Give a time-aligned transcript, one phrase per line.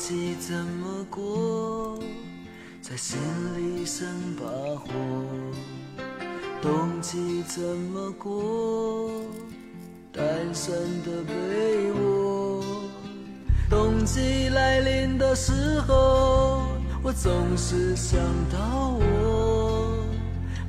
[0.00, 1.98] 季怎么过，
[2.80, 3.18] 在心
[3.54, 4.46] 里生把
[4.76, 4.88] 火。
[6.62, 9.10] 冬季怎么过，
[10.10, 10.24] 单
[10.54, 12.64] 身的被窝。
[13.68, 16.62] 冬季来临的时候，
[17.02, 18.18] 我总是想
[18.50, 20.02] 到我，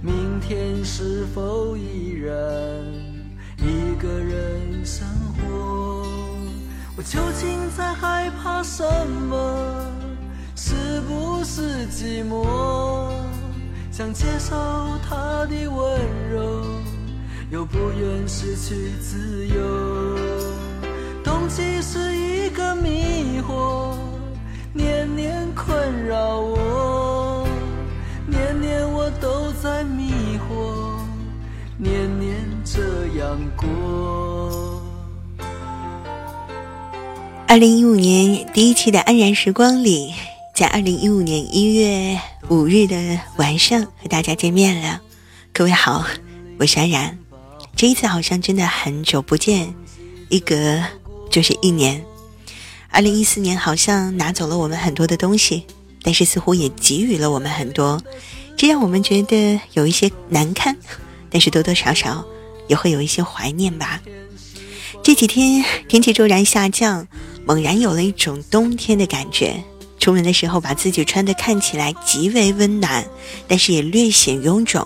[0.02, 2.35] 明天是否依然
[3.57, 6.05] 一个人生活？
[6.98, 9.20] 我究竟在害怕什么？
[12.02, 13.14] 寂寞？
[13.91, 14.55] 想接受
[15.08, 16.02] 他的温
[16.32, 16.66] 柔，
[17.52, 20.18] 又不愿失去自由。
[21.24, 23.96] 冬季是一个迷惑，
[24.74, 27.48] 年年困扰我，
[28.26, 30.98] 年年我都在迷惑，
[31.77, 32.82] 年年这
[33.20, 34.82] 样过。
[37.48, 40.15] 二零一五年第一期的《安然时光》里，
[40.62, 45.01] 在二零一五年一月五日的晚上和大家见面了。
[45.51, 46.05] 各位好，
[46.59, 47.18] 我是安然。
[47.76, 49.73] 这一次好像真的很久不见，
[50.29, 50.79] 一隔
[51.31, 52.05] 就是一年。
[52.91, 55.65] 二零一四年好像拿走了我们很多的东西，
[56.03, 57.99] 但是似乎也给予了我们很多，
[58.55, 60.77] 这让我们觉得有一些难堪，
[61.31, 62.23] 但是多多少少
[62.68, 63.99] 也会有一些怀念吧。
[65.01, 67.07] 这几天天气骤然下降。
[67.44, 69.63] 猛然有了一种冬天的感觉，
[70.02, 73.06] 出门的时候把自己穿的看起来极为温暖，
[73.47, 74.85] 但是也略显臃肿。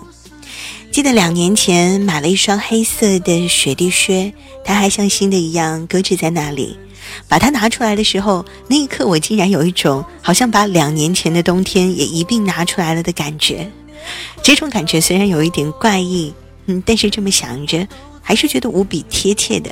[0.92, 6.78] 记得两年前买了一双黑色的雪地靴，它还像新的一样搁置在那里。
[7.28, 13.70] 把它拿出来的时候，那一刻我竟然有一种好像把两年前的冬天也一并拿出来了的感觉。
[14.42, 16.34] 这种感觉虽然有一点怪异，
[16.66, 17.88] 嗯，但是这么想着，
[18.20, 19.70] 还是觉得无比贴切的。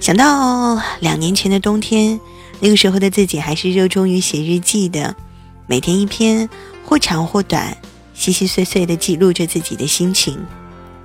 [0.00, 2.18] 想到两年前的冬天，
[2.60, 5.16] 那个时候的自己还是热衷于写日记的，
[5.66, 6.48] 每天一篇，
[6.84, 7.76] 或长或短，
[8.12, 10.38] 细细碎碎的记录着自己的心情。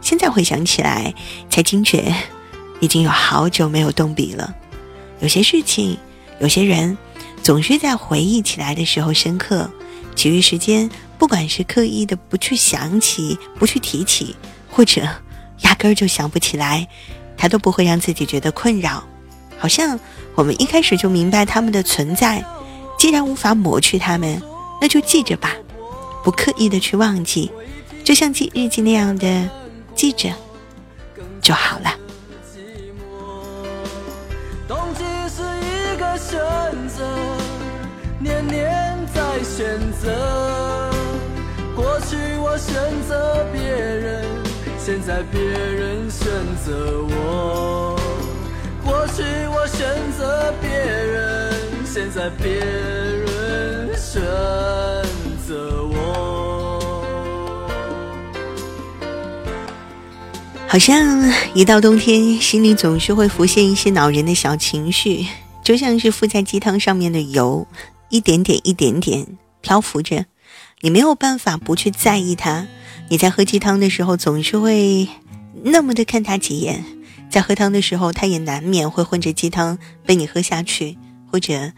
[0.02, 1.14] 现在回想起来，
[1.50, 2.14] 才惊觉，
[2.82, 4.54] 已经有好久没有动笔了。
[5.22, 5.98] 有些事情，
[6.40, 6.98] 有些人，
[7.42, 9.72] 总是在回忆起来的时候深刻，
[10.14, 14.36] 其余时间，不管是刻意的不去想起、不去提起，
[14.70, 15.08] 或者
[15.62, 16.86] 压根儿就想不起来。
[17.38, 19.04] 他都不会让自己觉得困扰，
[19.58, 20.00] 好像
[20.36, 22.44] 我们一开始就明白他们的存在。
[22.98, 24.42] 既然无法抹去他们，
[24.80, 25.52] 那就记着吧，
[26.24, 27.52] 不刻意的去忘记，
[28.04, 29.50] 就像记日记那样的
[29.94, 30.30] 记着
[31.42, 31.94] 就好了。
[34.68, 36.40] 冬季是一个选
[36.88, 37.04] 择，
[38.20, 40.92] 年年在选择。
[41.76, 42.74] 过去我选
[43.08, 44.24] 择别人。
[44.80, 46.30] 现在别人选
[46.64, 47.95] 择我，
[49.16, 49.88] 过去我选
[50.18, 51.54] 择别人，
[51.86, 54.22] 现在别人选
[55.48, 57.56] 择我。
[60.68, 65.26] 好像一到冬天，心里总是会浮现一些恼人的小情绪，
[65.64, 67.66] 就像是敷在鸡汤上面的油，
[68.10, 69.26] 一点点、一点点
[69.62, 70.26] 漂浮着，
[70.82, 72.68] 你没有办法不去在意它。
[73.08, 75.08] 你在喝鸡汤的时候，总是会
[75.64, 76.84] 那么的看他几眼，
[77.36, 80.98] 在喝汤的时候，他也难免会混着鸡汤被你喝下去，
[81.30, 81.74] 或者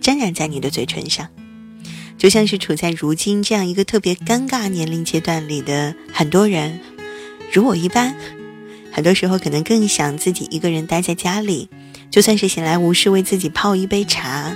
[0.00, 1.28] 沾染在你的嘴唇上。
[2.16, 6.78] 就像是处在如今这样一个特别尴尬年龄阶段里的很多人，
[7.52, 8.14] 如我一般，
[8.92, 11.68] 很多时候可能更想自己一个人待在家里，
[12.08, 14.54] 就算是闲来无事，为自己泡一杯茶，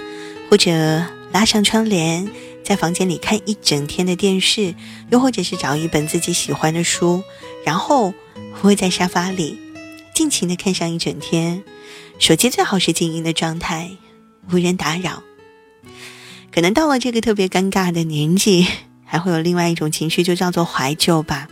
[0.49, 2.31] 或者拉上窗帘。
[2.63, 4.77] 在房间里看一整天的电视，
[5.11, 7.25] 又或者是找一本自己喜欢的书，
[7.65, 8.15] 然后
[8.63, 9.59] 窝在沙发里，
[10.19, 11.63] 尽情的看上一整天。
[12.19, 13.93] 手机最好是静音的状态，
[14.51, 15.23] 无人打扰。
[16.51, 18.67] 可能到了这个特别尴尬的年纪，
[19.05, 21.47] 还会有另外一种情绪，就叫做怀旧吧。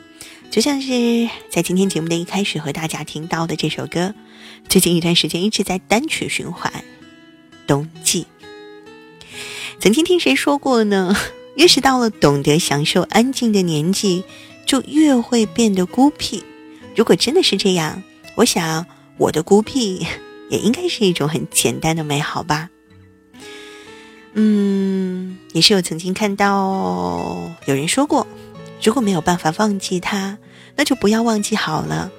[0.51, 4.13] 就像是在今天节目的一开始和大家听到的这首歌，
[4.69, 6.73] 最近一段时间一直在单曲循环，
[7.69, 8.27] 《冬季》。
[9.79, 11.17] 曾经听谁说过呢？
[11.55, 14.25] 越是到了懂得享受安静的年纪，
[14.67, 16.43] 就越会变得孤僻。
[16.97, 18.03] 如果真的是这样，
[18.37, 18.87] 我想
[19.19, 20.07] 我的孤僻
[20.49, 22.71] 也应该是一种很简单的美好吧。
[24.35, 28.27] 嗯，也是有曾经看到有人说过，
[28.83, 30.39] 如果没有办法忘记他，
[30.77, 32.13] 那就不要忘记好了。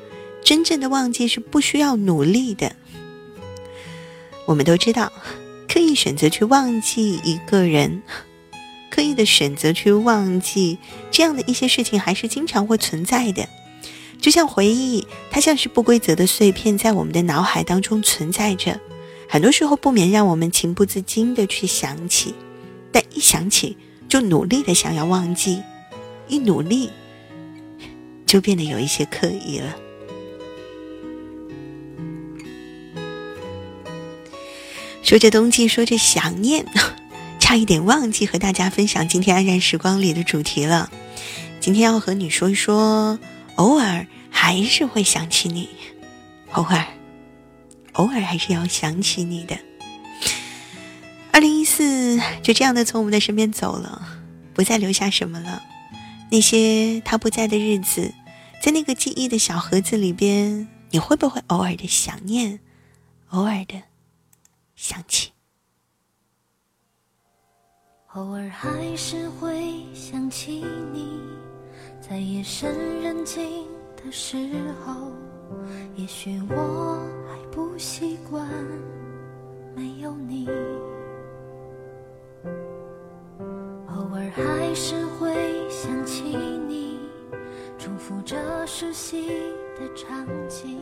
[0.44, 2.75] 真正的忘记是不需要努力的。
[4.46, 5.12] 我们都知道。
[5.69, 8.02] 刻意选择去忘记一个人，
[8.90, 10.80] 刻意的选择去忘记
[11.12, 13.48] 这样的一些事情，还是经常会存在的。
[14.19, 18.80] 就像回忆，它像是不规则的碎片，在我们的脑海当中存在着。
[19.30, 22.34] 很多时候不免让我们情不自禁的去想起，
[22.92, 23.78] 但一想起
[24.08, 25.62] 就努力的想要忘记，
[26.28, 26.90] 一努力
[28.25, 29.75] 就变得有一些刻意了。
[35.04, 36.66] 说着冬季，说着想念，
[37.40, 40.90] 差一点忘记和大家分享今天安然时光里的主题了。
[41.62, 43.19] 今天要和你说一说，
[43.57, 45.69] 偶尔还是会想起你，
[46.54, 46.88] 偶尔。
[47.94, 49.57] 偶尔还是要想起你的。
[51.31, 54.07] 二零一四就这样的从我们的身边走了，
[54.54, 55.63] 不再留下什么了。
[56.30, 58.13] 那些他不在的日子，
[58.62, 62.59] 在那个记忆的小盒子里边，你会不会偶尔的想念，
[63.30, 63.81] 偶尔的
[64.75, 65.31] 想起？
[68.13, 70.63] 偶尔还是会想起
[70.94, 71.07] 你，
[72.01, 73.65] 在夜深人静
[73.95, 74.38] 的时
[74.85, 75.11] 候，
[75.95, 77.38] 也许我还。
[77.49, 78.47] 不习惯
[79.75, 80.47] 没有你，
[83.88, 85.33] 偶尔还是会
[85.67, 86.21] 想起
[86.67, 86.99] 你，
[87.79, 88.35] 重复着
[88.67, 89.27] 熟悉
[89.75, 90.77] 的场景，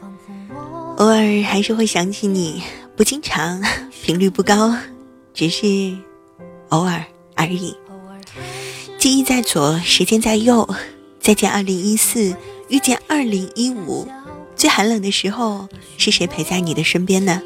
[0.00, 2.62] 仿佛我偶尔还是会想起你，
[2.94, 3.60] 不经常，
[3.90, 4.72] 频率不高，
[5.34, 5.66] 只是
[6.68, 7.04] 偶尔
[7.34, 7.76] 而已。
[9.02, 10.76] 记忆在左，时间在右，
[11.18, 12.36] 再见二零一四，
[12.68, 14.06] 遇见二零一五。
[14.54, 15.68] 最寒冷的时候，
[15.98, 17.42] 是谁陪在你的身边呢？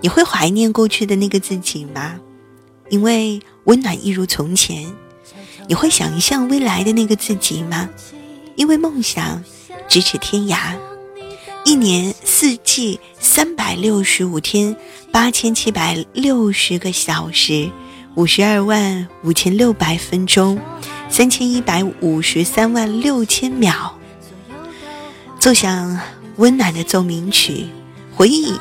[0.00, 2.18] 你会怀念过去的那个自己吗？
[2.88, 4.92] 因为温暖一如从前。
[5.68, 7.88] 你会想象未来的那个自己吗？
[8.56, 9.44] 因为梦想
[9.88, 10.74] 咫尺天涯。
[11.64, 14.76] 一年四季三百六十五天，
[15.12, 17.70] 八千七百六十个小时，
[18.14, 20.58] 五十二万五千六百分钟，
[21.08, 23.98] 三千一百五十三万六千秒。
[25.38, 25.98] 奏响。
[26.36, 27.68] 温暖的奏鸣曲，
[28.12, 28.58] 回忆，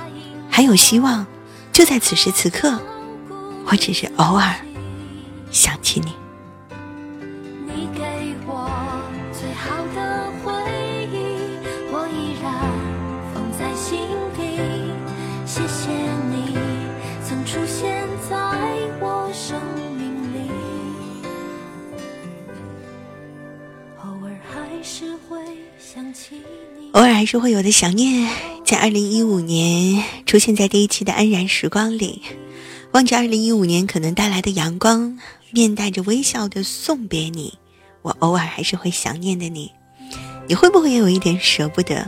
[0.48, 1.26] 还有希望，
[1.72, 2.80] 就在此时此刻，
[3.66, 4.54] 我只是偶尔
[5.50, 6.14] 想起你。
[7.66, 8.70] 你给我
[9.32, 10.54] 最好的回
[11.12, 11.18] 忆，
[11.92, 12.54] 我依然
[13.34, 13.98] 放在心
[14.38, 14.62] 底。
[15.48, 15.90] 谢谢
[26.94, 28.30] 偶尔还是会有的想念，
[28.64, 32.22] 在二零一五年出现在第一期的安然时光里，
[32.92, 35.18] 望着二零一五年可能带来的阳光，
[35.52, 37.54] 面带着微笑的送别你。
[38.04, 39.72] 我偶尔还是会想念的你，
[40.48, 42.08] 你会不会也有一点舍不得？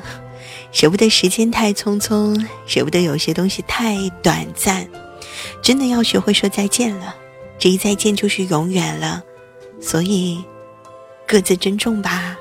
[0.71, 4.85] 舍不得时间太匆匆，舍不得有些东西太短暂，
[5.61, 7.15] 真的要学会说再见了。
[7.57, 9.23] 这一再见就是永远了，
[9.79, 10.43] 所以
[11.25, 12.34] 各自珍重吧。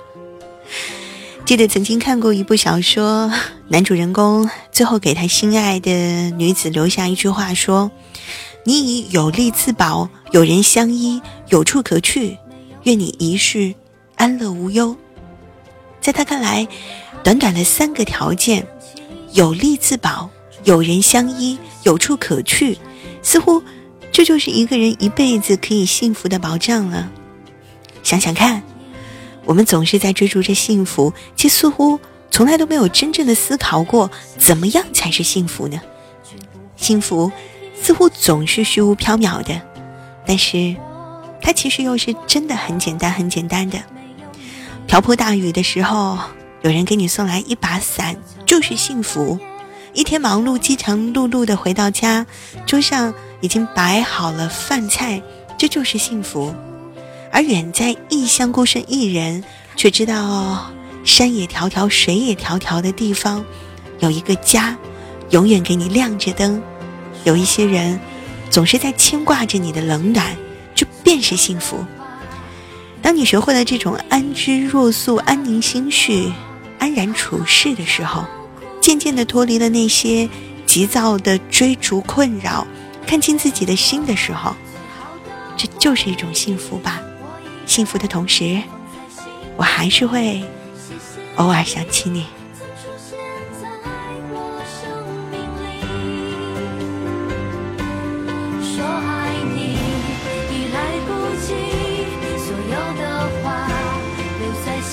[1.44, 3.30] 记得曾经看过一部小说，
[3.68, 7.90] 男主人公最后给他心爱的女子留下一句话说
[8.64, 11.20] ：“你已有力自保，有人相依，
[11.50, 12.38] 有处可去，
[12.84, 13.74] 愿你一世
[14.16, 14.96] 安乐无忧。”
[16.00, 16.66] 在他看来，
[17.22, 18.66] 短短的三个条件——
[19.32, 20.30] 有力自保、
[20.64, 22.78] 有人相依、有处可去，
[23.22, 23.62] 似乎
[24.10, 27.10] 这就是一个人一辈子可以幸福的保障了。
[28.02, 28.62] 想想看。
[29.44, 31.98] 我们总是在追逐着幸福，却似乎
[32.30, 35.80] 从来都没有真正的思考过怎么样才是幸福呢？
[36.76, 37.30] 幸福
[37.80, 39.60] 似乎总是虚无缥缈的，
[40.26, 40.74] 但是
[41.40, 43.78] 它其实又是真的很简单、很简单的。
[44.86, 46.18] 瓢泼大雨的时候，
[46.62, 49.38] 有人给你送来一把伞，就是幸福；
[49.92, 52.26] 一天忙碌、饥肠辘辘的回到家，
[52.66, 55.22] 桌上已经摆好了饭菜，
[55.56, 56.54] 这就是幸福。
[57.34, 59.42] 而远在异乡孤身一人，
[59.74, 60.70] 却知道
[61.02, 63.44] 山也迢迢水也迢迢的地方，
[63.98, 64.78] 有一个家，
[65.30, 66.62] 永远给你亮着灯。
[67.24, 67.98] 有一些人，
[68.50, 70.36] 总是在牵挂着你的冷暖，
[70.76, 71.84] 这便是幸福。
[73.02, 76.32] 当你学会了这种安之若素、安宁心绪、
[76.78, 78.24] 安然处世的时候，
[78.80, 80.28] 渐渐地脱离了那些
[80.66, 82.64] 急躁的追逐困扰，
[83.08, 84.54] 看清自己的心的时候，
[85.56, 87.02] 这就是一种幸福吧。
[87.66, 88.62] 幸福的同时，
[89.56, 90.42] 我还是会
[91.36, 92.26] 偶尔想起你。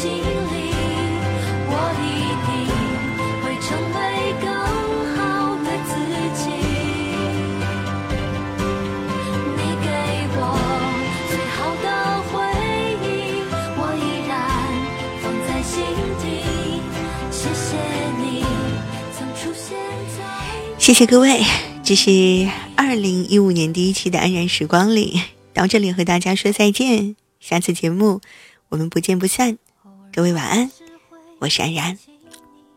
[0.02, 0.41] 心
[20.92, 21.42] 谢谢各位，
[21.86, 22.12] 这是
[22.76, 25.22] 二零一五年第一期的安然时光里，
[25.54, 28.20] 到这里和大家说再见，下次节目
[28.68, 29.58] 我们不见不散，
[30.12, 30.70] 各位晚安，
[31.40, 31.98] 我是安然，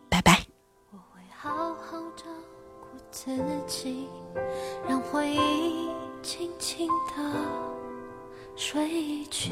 [0.07, 0.45] 拜拜。
[0.91, 2.23] 我会好好照
[2.79, 4.07] 顾自己，
[4.87, 5.89] 让回忆
[6.23, 7.33] 轻轻地
[8.55, 9.51] 睡去。